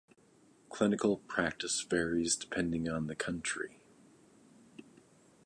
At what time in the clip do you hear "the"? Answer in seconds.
3.05-3.13